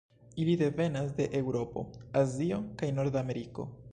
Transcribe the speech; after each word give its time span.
Ili 0.43 0.53
devenas 0.61 1.11
de 1.19 1.27
Eŭropo, 1.41 1.85
Azio, 2.23 2.61
kaj 2.83 2.93
Nordameriko. 3.01 3.67